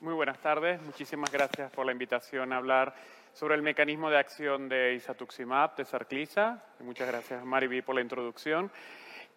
[0.00, 2.94] Muy buenas tardes, muchísimas gracias por la invitación a hablar
[3.32, 6.62] sobre el mecanismo de acción de isatuximab, de Sarclisa.
[6.80, 8.70] Muchas gracias, Mariby, por la introducción.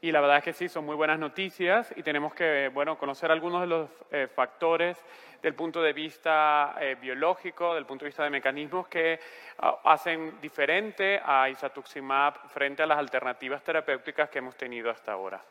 [0.02, 3.32] Y la verdad es que sí, son muy buenas noticias y tenemos que bueno, conocer
[3.32, 4.98] algunos de los eh, factores
[5.44, 9.20] del punto de vista eh, biológico, del punto de vista de mecanismos que
[9.60, 15.44] ah, hacen diferente a isatuximab frente a las alternativas terapéuticas que hemos tenido hasta ahora.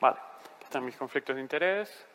[0.00, 2.06] Vale, aquí están mis conflictos de interés.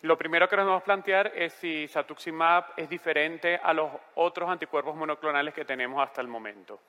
[0.00, 4.50] Lo primero que nos vamos a plantear es si Satuximab es diferente a los otros
[4.50, 6.80] anticuerpos monoclonales que tenemos hasta el momento.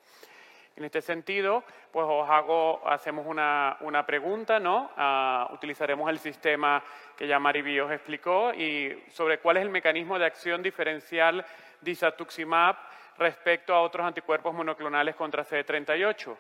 [0.76, 4.90] En este sentido, pues os hago, hacemos una, pregunta, ¿no?
[4.98, 6.84] Ah, utilizaremos el sistema
[7.16, 11.46] que ya Mariby os explicó y sobre cuál es el mecanismo de acción diferencial
[11.80, 12.76] de Isatuximab
[13.20, 16.36] respecto a otros anticuerpos monoclonales contra CD38.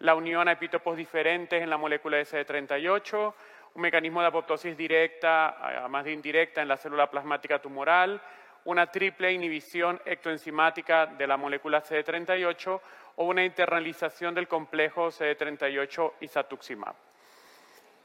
[0.00, 3.34] La unión a epítopos diferentes en la molécula de CD38,
[3.74, 8.20] un mecanismo de apoptosis directa, además de indirecta, en la célula plasmática tumoral,
[8.66, 12.80] una triple inhibición ectoenzimática de la molécula CD38
[13.16, 16.94] o una internalización del complejo CD38 y satuximab.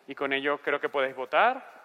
[0.08, 1.82] Y con ello creo que podéis votar.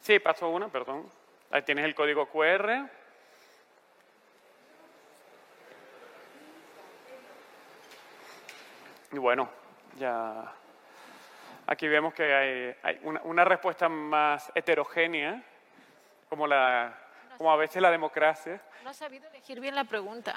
[0.00, 1.10] Sí, paso una, perdón.
[1.50, 2.88] Ahí tienes el código QR.
[9.12, 9.50] Y bueno,
[9.98, 10.54] ya
[11.66, 15.42] aquí vemos que hay, una, respuesta más heterogénea,
[16.28, 16.96] como, la,
[17.36, 18.60] como a veces la democracia.
[18.82, 20.34] No ha sabido elegir bien la pregunta.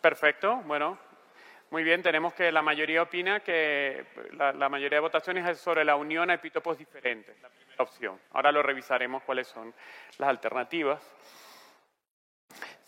[0.00, 0.98] Perfecto, bueno,
[1.70, 5.84] muy bien, tenemos que la mayoría opina que la, la mayoría de votaciones es sobre
[5.84, 7.36] la unión a epítopos diferentes
[7.82, 8.20] opción.
[8.32, 9.74] Ahora lo revisaremos cuáles son
[10.18, 11.00] las alternativas.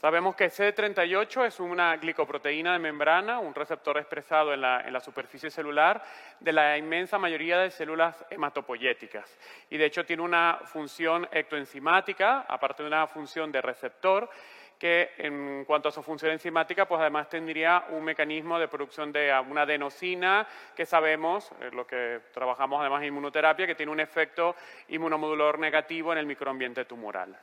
[0.02, 6.02] Sabemos que CD38 es una glicoproteína de membrana, un receptor expresado en la, superficie celular
[6.40, 9.38] de la inmensa mayoría de células hematopoyéticas.
[9.70, 14.28] Y de hecho tiene una función ectoenzimática, aparte de una función de receptor,
[14.76, 19.32] que en cuanto a su función enzimática, pues además tendría un mecanismo de producción de
[19.48, 24.56] una adenosina que sabemos, lo que trabajamos además en inmunoterapia, que tiene un efecto
[24.88, 27.38] inmunomodulador negativo en el microambiente tumoral.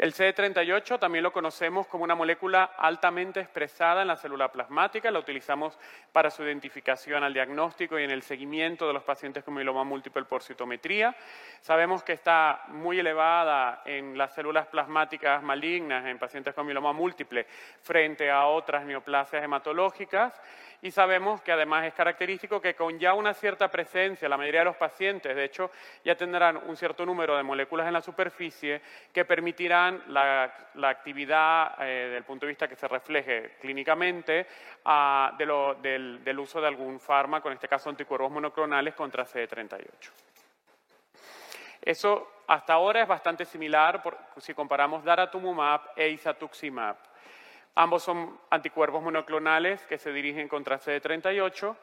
[0.00, 5.18] El CD38 también lo conocemos como una molécula altamente expresada en la célula plasmática, la
[5.18, 5.78] utilizamos
[6.10, 10.24] para su identificación al diagnóstico y en el seguimiento de los pacientes con mieloma múltiple
[10.24, 11.14] por citometría.
[11.60, 17.44] Sabemos que está muy elevada en las células plasmáticas malignas en pacientes con mieloma múltiple
[17.82, 20.32] frente a otras neoplasias hematológicas
[20.82, 24.66] y sabemos que además es característico que con ya una cierta presencia, la mayoría de
[24.66, 25.70] los pacientes, de hecho,
[26.04, 28.80] ya tendrán un cierto número de moléculas en la superficie
[29.12, 30.52] que permitirán la,
[30.82, 34.46] actividad, eh, desde el punto de vista que se refleje clínicamente,
[35.38, 40.10] del, uso de algún fármaco, en este caso anticuerpos monoclonales contra CD38.
[41.82, 44.02] Eso hasta ahora es bastante similar
[44.38, 47.09] si comparamos daratumumab e isatuximab.
[47.74, 51.76] Ambos son anticuerpos monoclonales que se dirigen contra CD38,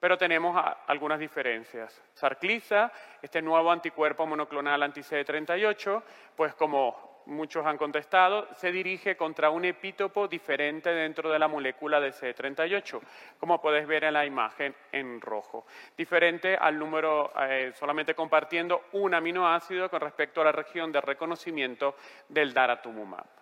[0.00, 2.02] pero tenemos algunas diferencias.
[2.14, 6.02] Sarclisa, este nuevo anticuerpo monoclonal anti-CD38,
[6.34, 12.00] pues como muchos han contestado, se dirige contra un epítopo diferente dentro de la molécula
[12.00, 13.00] de CD38,
[13.38, 15.66] como puedes ver en la imagen en rojo.
[15.96, 21.94] Diferente al número, eh, solamente compartiendo un aminoácido con respecto a la región de reconocimiento
[22.28, 23.39] del daratumumab.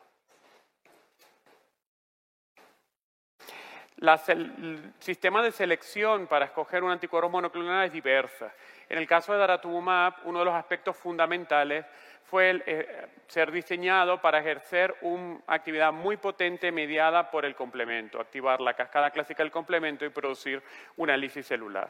[4.29, 8.53] El sistema de selección para escoger un anticuerpo monoclonal es diversa.
[8.89, 11.85] En el caso de daratumumab, uno de los aspectos fundamentales
[12.25, 18.61] fue eh, ser diseñado para ejercer una actividad muy potente mediada por el complemento, activar
[18.61, 20.63] la cascada clásica del complemento y producir
[20.97, 21.89] una lisis celular.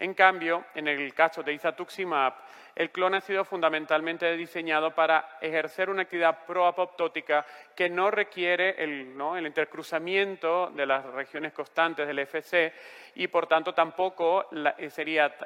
[0.00, 2.34] En cambio, en el caso de isatuximab,
[2.76, 9.16] el clon ha sido fundamentalmente diseñado para ejercer una actividad proapoptótica que no requiere el,
[9.44, 12.72] intercruzamiento de las regiones constantes del FC
[13.16, 14.48] y, por tanto, tampoco
[14.78, 15.36] eh, sería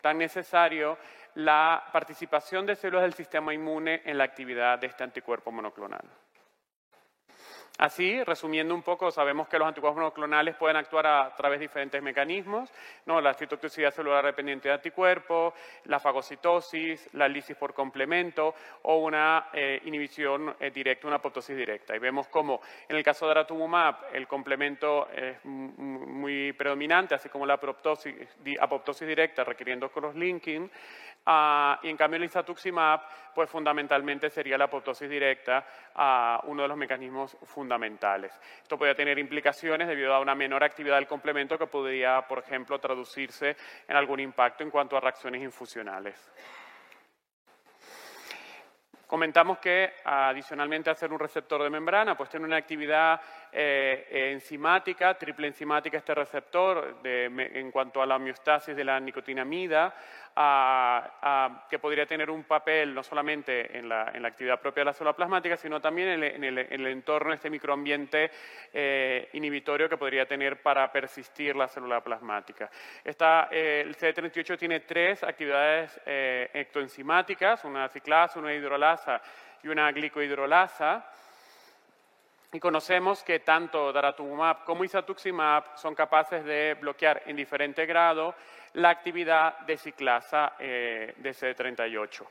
[0.00, 0.96] tan necesario
[1.34, 6.04] la participación de células del sistema inmune en la actividad de este anticuerpo monoclonal.
[7.80, 12.02] Así, resumiendo un poco, sabemos que los anticuerpos monoclonales pueden actuar a través de diferentes
[12.02, 12.70] mecanismos,
[13.06, 13.22] ¿no?
[13.22, 15.54] la citotoxicidad celular dependiente de anticuerpos,
[15.84, 21.96] la fagocitosis, la lisis por complemento o una eh, inhibición eh, directa, una apoptosis directa.
[21.96, 27.46] Y vemos cómo en el caso de aratumumab el complemento es muy predominante, así como
[27.46, 30.70] la apoptosis, directa requiriendo cross-linking,
[31.26, 33.00] Ah, y en cambio el isatuximab,
[33.34, 35.64] pues fundamentalmente sería la apoptosis directa,
[36.44, 37.69] uno de los mecanismos fundamentales.
[38.62, 42.78] Esto podría tener implicaciones debido a una menor actividad del complemento que podría, por ejemplo,
[42.78, 43.56] traducirse
[43.86, 46.30] en algún impacto en cuanto a reacciones infusionales.
[49.06, 53.20] Comentamos que adicionalmente hacer un receptor de membrana, pues tiene una actividad
[53.52, 59.94] eh, enzimática, triple enzimática este receptor en cuanto a la homeostasis de la nicotinamida,
[61.68, 65.56] que podría tener un papel no solamente en la, actividad propia de la célula plasmática,
[65.56, 68.30] sino también en el, entorno de este microambiente
[68.72, 72.70] eh, inhibitorio que podría tener para persistir la célula plasmática.
[73.04, 79.20] Eh, el CD38 tiene tres actividades ectoenzimáticas, una ciclasa, una hidrolasa
[79.62, 81.04] y una glicohidrolasa.
[82.52, 88.34] Y conocemos que tanto daratumumab como isatuximab son capaces de bloquear en diferente grado
[88.74, 92.26] la actividad de ciclasa eh, de CD38.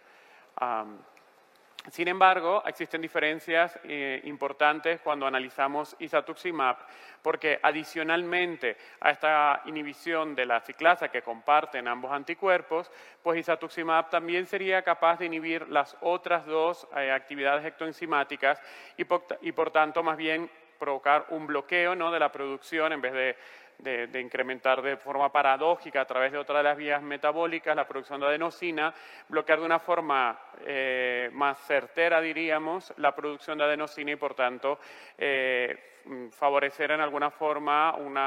[1.91, 6.77] Sin embargo, existen diferencias eh, importantes cuando analizamos isatuximab,
[7.21, 12.91] porque adicionalmente a esta inhibición de la ciclasa que comparten ambos anticuerpos,
[13.24, 18.62] pues isatuximab también sería capaz de inhibir las otras dos eh, actividades ectoenzimáticas
[18.97, 19.06] y
[19.42, 20.50] y por tanto más bien
[20.80, 22.12] provocar un bloqueo ¿no?
[22.12, 23.35] de la producción en vez de
[23.79, 28.19] de, incrementar de forma paradójica a través de otra de las vías metabólicas la producción
[28.19, 28.93] de adenosina,
[29.27, 34.79] bloquear de una forma eh, más certera, diríamos, la producción de adenosina y, por tanto,
[35.17, 35.77] eh,
[36.31, 38.17] favorecer en alguna forma un,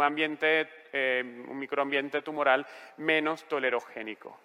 [0.00, 2.66] ambiente, eh, un microambiente tumoral
[2.98, 4.38] menos tolerogénico.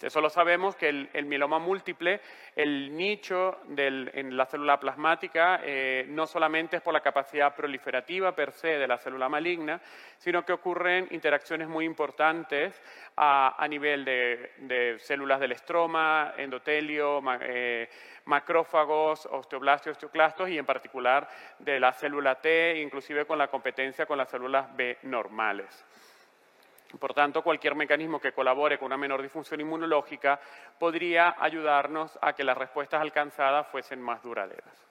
[0.00, 2.20] Eso lo sabemos que el, mieloma múltiple,
[2.54, 8.52] el nicho en la célula plasmática, eh, no solamente es por la capacidad proliferativa per
[8.52, 9.80] se de la célula maligna,
[10.18, 12.80] sino que ocurren interacciones muy importantes
[13.16, 17.88] a, nivel de, células del estroma, endotelio, eh,
[18.26, 21.28] macrófagos, osteoblastos, osteoclastos y en particular
[21.58, 25.84] de la célula T, inclusive con la competencia con las células B normales.
[26.96, 30.40] Por tanto, cualquier mecanismo que colabore con una menor disfunción inmunológica
[30.78, 34.88] podría ayudarnos a que las respuestas alcanzadas fuesen más duraderas.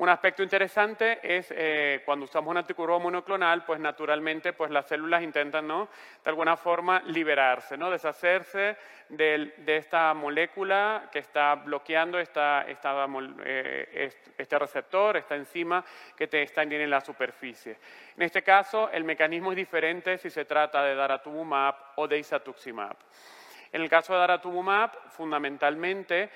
[0.00, 5.22] Un aspecto interesante es eh, cuando usamos un anticuerpo monoclonal, pues naturalmente pues las células
[5.22, 5.86] intentan de
[6.24, 7.90] alguna forma liberarse, ¿no?
[7.90, 8.78] deshacerse
[9.10, 15.84] de, esta molécula que está bloqueando eh, este receptor, esta enzima
[16.16, 17.76] que te está en la superficie.
[18.16, 22.96] En este caso, el mecanismo es diferente si se trata de daratumumab o de isatuximab.
[23.72, 26.28] En el caso de daratumumab, fundamentalmente,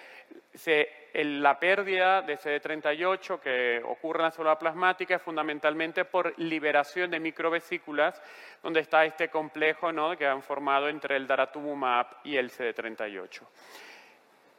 [1.15, 7.19] la pérdida de CD38 que ocurre en la célula plasmática es fundamentalmente por liberación de
[7.19, 8.23] microvesículas,
[8.63, 13.43] donde está este complejo que han formado entre el daratumumab y el CD38.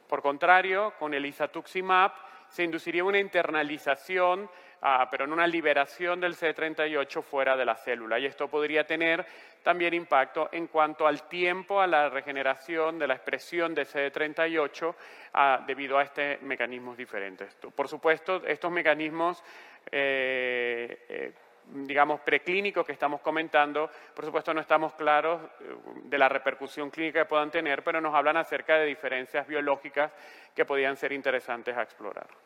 [0.06, 2.12] Por contrario, con el isatuximab
[2.48, 4.48] se induciría una internalización
[4.82, 8.18] Ah, pero en una liberación del CD38 fuera de la célula.
[8.18, 9.24] Y esto podría tener
[9.62, 14.94] también impacto en cuanto al tiempo, a la regeneración de la expresión de CD38
[15.34, 17.56] ah, debido a estos mecanismos diferentes.
[17.74, 19.42] Por supuesto, estos mecanismos
[19.90, 21.32] eh, eh,
[21.68, 25.74] digamos, preclínicos que estamos comentando, por supuesto no estamos claros eh,
[26.04, 30.12] de la repercusión clínica que puedan tener, pero nos hablan acerca de diferencias biológicas
[30.54, 32.45] que podrían ser interesantes a explorar.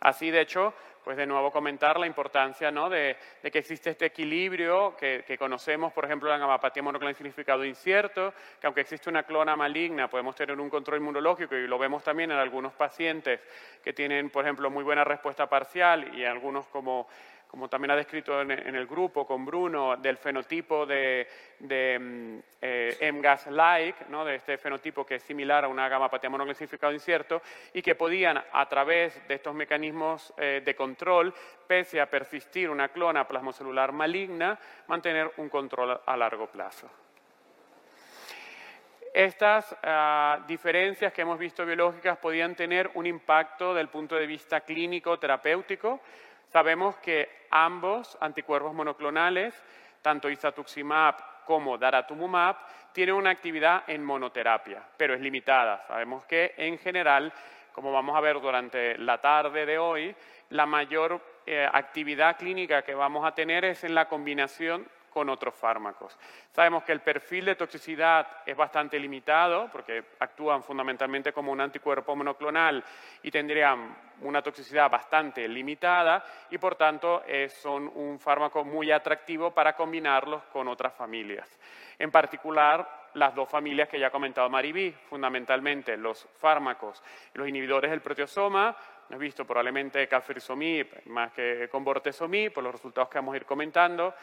[0.00, 0.72] Así, de hecho,
[1.04, 3.16] pues de nuevo comentar la importancia de,
[3.50, 8.82] que existe este equilibrio que, conocemos, por ejemplo, la gamapatía monoclonal significado incierto, que aunque
[8.82, 12.72] existe una clona maligna, podemos tener un control inmunológico y lo vemos también en algunos
[12.72, 13.40] pacientes
[13.82, 17.08] que tienen, por ejemplo, muy buena respuesta parcial y algunos como
[17.50, 21.26] como también ha descrito en, el grupo con Bruno, del fenotipo de,
[21.58, 24.24] de mm, eh, MGAS-like, ¿no?
[24.24, 27.42] de este fenotipo que es similar a una gamapatía monoclasificado incierto,
[27.72, 31.34] y que podían, a través de estos mecanismos eh, de control,
[31.66, 36.88] pese a persistir una clona plasmocelular maligna, mantener un control a largo plazo.
[39.12, 44.60] Estas ah, diferencias que hemos visto biológicas podían tener un impacto del punto de vista
[44.60, 46.00] clínico terapéutico,
[46.52, 49.54] Sabemos que ambos anticuerpos monoclonales,
[50.02, 52.56] tanto isatuximab como daratumumab,
[52.92, 55.84] tiene una actividad en monoterapia, pero es limitada.
[55.86, 57.32] Sabemos que en general,
[57.72, 60.14] como vamos a ver durante la tarde de hoy,
[60.50, 65.54] la mayor eh, actividad clínica que vamos a tener es en la combinación con otros
[65.54, 66.16] fármacos.
[66.50, 72.16] Sabemos que el perfil de toxicidad es bastante limitado porque actúan fundamentalmente como un anticuerpo
[72.16, 72.82] monoclonal
[73.22, 79.52] y tendrían una toxicidad bastante limitada y por tanto eh, son un fármaco muy atractivo
[79.52, 81.58] para combinarlos con otras familias.
[81.98, 87.02] En particular, las dos familias que ya ha comentado Maribí, fundamentalmente los fármacos,
[87.34, 88.76] los inhibidores del proteosoma,
[89.08, 93.44] hemos visto probablemente cafrixomib más que con bortezomib, por los resultados que vamos a ir
[93.44, 94.14] comentando,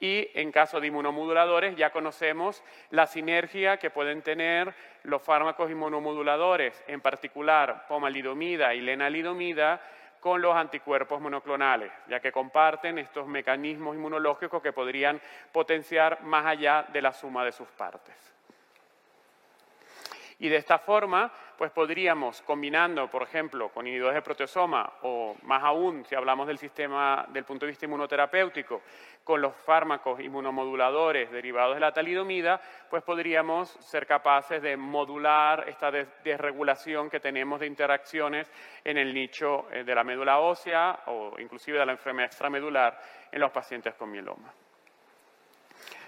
[0.00, 6.82] y en caso de inmunomoduladores ya conocemos la sinergia que pueden tener los fármacos inmunomoduladores,
[6.86, 9.80] en particular pomalidomida y lenalidomida,
[10.20, 15.20] con los anticuerpos monoclonales, ya que comparten estos mecanismos inmunológicos que podrían
[15.52, 18.37] potenciar más allá de la suma de sus partes.
[20.40, 25.64] Y de esta forma, pues podríamos, combinando, por ejemplo, con inhibidores de proteosoma o más
[25.64, 28.82] aún, si hablamos del sistema del punto de vista inmunoterapéutico,
[29.24, 35.90] con los fármacos inmunomoduladores derivados de la talidomida, pues podríamos ser capaces de modular esta
[35.90, 38.48] desregulación que tenemos de interacciones
[38.84, 42.96] en el nicho eh, de la médula ósea o inclusive de la enfermedad extramedular
[43.32, 44.52] en los pacientes con mieloma.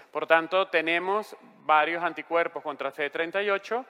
[0.09, 1.35] Por tanto, tenemos
[1.65, 3.85] varios anticuerpos contra CD38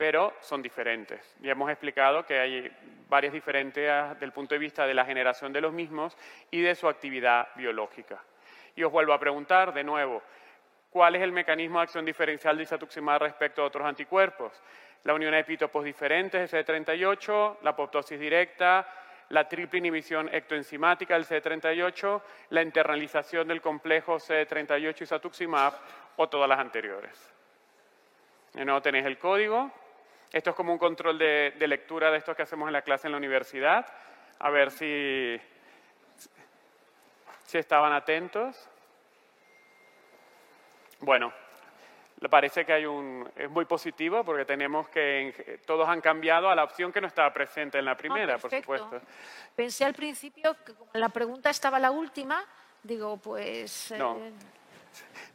[0.00, 1.36] pero son diferentes.
[1.42, 2.72] Ya hemos explicado que hay
[3.06, 6.16] varias diferencias del punto de vista de la generación de los mismos
[6.50, 8.18] y de su actividad biológica.
[8.74, 10.22] Y os vuelvo a preguntar de nuevo,
[10.88, 14.62] ¿cuál es el mecanismo de acción diferencial de isatuximab respecto a otros anticuerpos?
[15.04, 18.88] La unión de epítopos diferentes del CD38, la apoptosis directa,
[19.28, 25.74] la triple inhibición ectoenzimática del CD38, la internalización del complejo CD38 isatuximab
[26.16, 27.34] o todas las anteriores.
[28.54, 29.70] De nuevo tenéis el código,
[30.32, 33.12] esto es como un control de, lectura de estos que hacemos en la clase en
[33.12, 33.86] la universidad,
[34.38, 35.40] a ver si,
[37.44, 38.68] si estaban atentos.
[41.00, 41.32] Bueno,
[42.28, 46.64] parece que hay un, es muy positivo porque tenemos que todos han cambiado a la
[46.64, 49.00] opción que no estaba presente en la primera, por supuesto.
[49.56, 52.44] Pensé al principio que como la pregunta estaba la última,
[52.82, 53.92] digo, pues...
[53.96, 54.16] No.
[54.18, 54.32] Eh,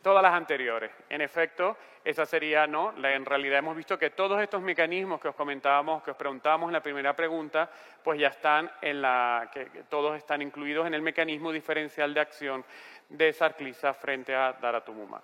[0.01, 0.91] Todas las anteriores.
[1.09, 2.93] En efecto, esa sería, ¿no?
[3.03, 6.73] en realidad hemos visto que todos estos mecanismos que os comentábamos, que os preguntábamos en
[6.73, 7.69] la primera pregunta,
[8.03, 12.63] pues ya están en la, que, todos están incluidos en el mecanismo diferencial de acción
[13.09, 15.23] de Sarclisa frente a Daratumumab.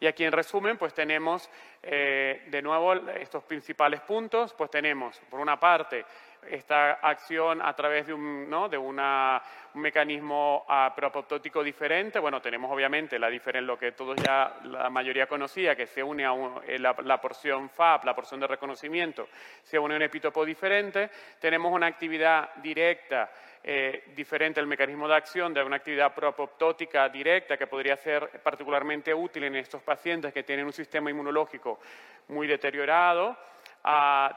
[0.00, 1.48] Y aquí en resumen, pues tenemos
[1.82, 6.04] eh, de nuevo estos principales puntos, pues tenemos, por una parte,
[6.50, 8.68] esta acción a través de un, ¿no?
[8.68, 9.42] de una,
[9.74, 12.18] un mecanismo uh, diferente.
[12.18, 16.32] Bueno, tenemos obviamente la lo que todos ya, la mayoría conocía, que se une a
[16.66, 19.28] eh, la, porción FAP, la porción de reconocimiento,
[19.62, 21.10] se une a un epítopo diferente.
[21.40, 23.30] Tenemos una actividad directa
[23.62, 29.12] eh, diferente al mecanismo de acción de una actividad propoptótica directa que podría ser particularmente
[29.12, 31.80] útil en estos pacientes que tienen un sistema inmunológico
[32.28, 33.36] muy deteriorado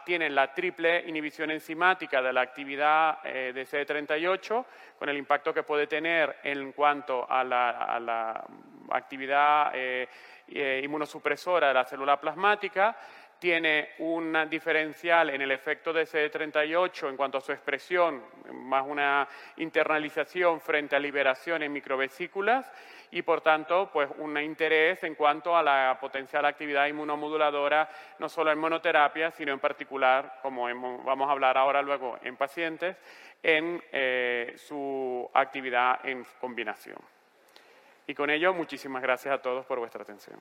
[0.06, 4.66] tienen la triple inhibición enzimática de la actividad eh, de CD38,
[4.98, 8.46] con el impacto que puede tener en cuanto a la,
[8.92, 10.08] actividad eh,
[10.48, 12.96] eh, inmunosupresora de la célula plasmática,
[13.40, 19.28] tiene un diferencial en el efecto de CD38 en cuanto a su expresión, más una
[19.58, 22.70] internalización frente a liberación en microvesículas
[23.12, 28.52] y, por tanto, pues un interés en cuanto a la potencial actividad inmunomoduladora, no solo
[28.52, 30.64] en monoterapia, sino en particular, como
[31.04, 32.98] vamos a hablar ahora luego en pacientes,
[33.42, 36.98] en eh, su actividad en combinación.
[38.06, 40.40] Y con ello, muchísimas gracias a todos por vuestra atención.